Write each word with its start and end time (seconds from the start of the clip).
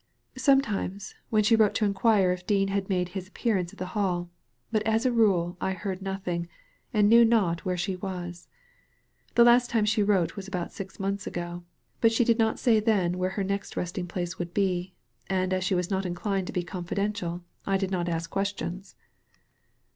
"Sometimes, 0.35 1.13
when 1.29 1.43
she 1.43 1.55
wrote 1.55 1.75
to 1.75 1.85
inquire 1.85 2.31
if 2.31 2.47
Dean 2.47 2.69
had 2.69 2.89
made 2.89 3.09
his 3.09 3.27
appearance 3.27 3.71
at 3.71 3.77
the 3.77 3.85
Hall, 3.93 4.31
but 4.71 4.81
as 4.81 5.05
a 5.05 5.11
rule 5.11 5.57
I 5.61 5.73
heard 5.73 6.01
nothing, 6.01 6.47
and 6.91 7.07
knew 7.07 7.23
not 7.23 7.65
where 7.65 7.77
she 7.77 7.95
was. 7.97 8.47
The 9.35 9.43
last 9.43 9.69
time 9.69 9.85
she 9.85 10.01
wrote 10.01 10.35
was 10.35 10.47
about 10.47 10.71
six 10.73 10.99
months 10.99 11.27
ago, 11.27 11.65
but* 12.01 12.11
she 12.11 12.23
did 12.25 12.39
not 12.39 12.57
say 12.57 12.79
then 12.79 13.19
where 13.19 13.29
her 13.37 13.43
next 13.43 13.77
resting 13.77 14.07
place 14.07 14.39
would 14.39 14.55
be, 14.55 14.95
and 15.29 15.53
as 15.53 15.63
she 15.63 15.75
was 15.75 15.91
not 15.91 16.07
inclined 16.07 16.47
to 16.47 16.53
be 16.53 16.63
confidendali 16.63 17.43
I 17.67 17.77
did 17.77 17.91
not 17.91 18.09
ask 18.09 18.27
questions." 18.27 18.95